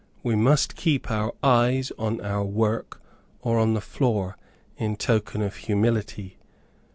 [0.23, 2.99] We must keep our eyes on our work
[3.43, 4.35] or on the floor,
[4.75, 6.39] in token of humility.